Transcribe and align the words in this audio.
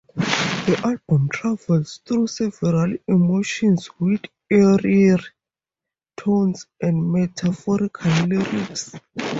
The 0.15 0.81
album 0.83 1.29
travels 1.29 1.99
through 2.07 2.25
several 2.25 2.95
emotions 3.07 3.87
with 3.99 4.21
eerie 4.49 5.15
tones 6.17 6.65
and 6.81 7.11
metaphorical 7.11 8.11
lyrics. 8.25 8.95